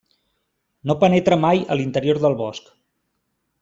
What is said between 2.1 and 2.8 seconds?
del bosc.